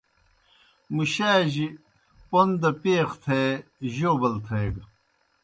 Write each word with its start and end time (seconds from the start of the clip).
مُشاجیْ 0.95 1.67
پوْن 2.29 2.49
دہ 2.61 2.69
پیخ 2.81 3.09
تھے 3.23 3.41
جوبل 3.95 4.35
تھیگہ۔ 4.45 4.83